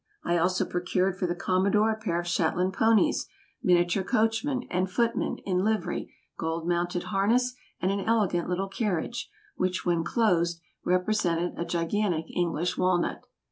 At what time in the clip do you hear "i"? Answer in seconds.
0.23-0.39